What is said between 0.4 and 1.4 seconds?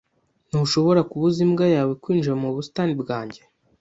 Ntushobora kubuza